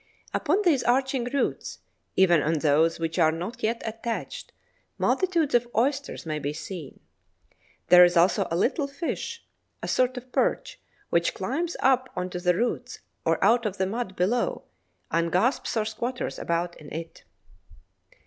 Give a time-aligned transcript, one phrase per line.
[0.33, 1.77] Upon these arching roots,
[2.15, 4.51] even on those which are not yet attached,
[4.97, 7.01] multitudes of oysters may be seen.
[7.89, 9.45] There is also a little fish
[9.83, 10.79] (a sort of perch)
[11.11, 14.63] which climbs up on to the roots or out of the mud below,
[15.11, 17.23] and gasps or squatters about in it.